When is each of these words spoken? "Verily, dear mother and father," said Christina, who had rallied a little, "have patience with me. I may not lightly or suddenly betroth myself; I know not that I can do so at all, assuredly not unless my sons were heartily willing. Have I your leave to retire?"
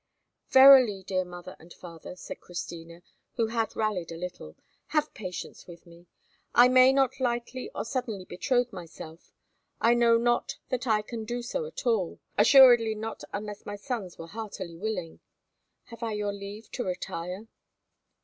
"Verily, 0.49 1.03
dear 1.05 1.23
mother 1.23 1.55
and 1.59 1.71
father," 1.75 2.15
said 2.15 2.39
Christina, 2.41 3.03
who 3.35 3.49
had 3.49 3.75
rallied 3.75 4.11
a 4.11 4.17
little, 4.17 4.55
"have 4.87 5.13
patience 5.13 5.67
with 5.67 5.85
me. 5.85 6.07
I 6.55 6.69
may 6.69 6.91
not 6.91 7.19
lightly 7.19 7.69
or 7.75 7.85
suddenly 7.85 8.25
betroth 8.25 8.73
myself; 8.73 9.31
I 9.79 9.93
know 9.93 10.17
not 10.17 10.57
that 10.69 10.87
I 10.87 11.03
can 11.03 11.23
do 11.23 11.43
so 11.43 11.65
at 11.67 11.85
all, 11.85 12.19
assuredly 12.35 12.95
not 12.95 13.23
unless 13.31 13.63
my 13.67 13.75
sons 13.75 14.17
were 14.17 14.25
heartily 14.29 14.75
willing. 14.75 15.19
Have 15.91 16.01
I 16.01 16.13
your 16.13 16.33
leave 16.33 16.71
to 16.71 16.83
retire?" 16.83 17.45